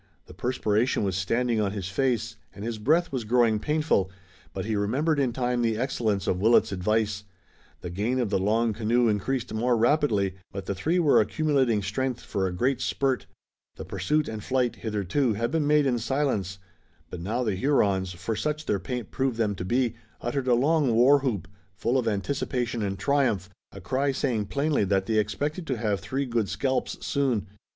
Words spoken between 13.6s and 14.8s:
The pursuit and flight,